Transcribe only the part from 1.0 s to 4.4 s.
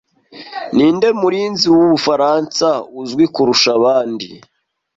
Murinzi wubufaransa uzwi kurusha abandi